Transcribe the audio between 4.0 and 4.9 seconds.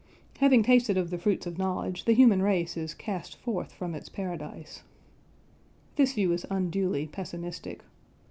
Paradise.